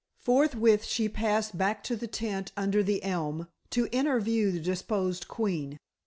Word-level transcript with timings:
Forthwith 0.19 0.83
she 0.83 1.07
passed 1.07 1.55
back 1.59 1.83
to 1.83 1.95
the 1.95 2.07
tent 2.07 2.51
under 2.57 2.81
the 2.81 3.03
elm, 3.03 3.47
to 3.69 3.85
interview 3.91 4.49
the 4.49 4.59
deposed 4.59 5.27
queen. 5.27 5.77